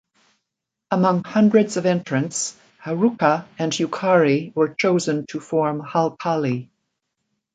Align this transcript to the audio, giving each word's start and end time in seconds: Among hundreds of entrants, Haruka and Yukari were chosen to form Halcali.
Among 0.89 1.23
hundreds 1.23 1.77
of 1.77 1.85
entrants, 1.85 2.57
Haruka 2.83 3.45
and 3.59 3.71
Yukari 3.71 4.51
were 4.55 4.73
chosen 4.73 5.27
to 5.27 5.39
form 5.39 5.79
Halcali. 5.79 6.69